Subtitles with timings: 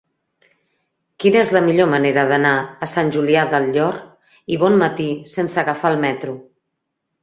[1.23, 2.55] Quina és la millor manera d'anar
[2.87, 4.03] a Sant Julià del Llor
[4.57, 6.41] i Bonmatí sense agafar el metro?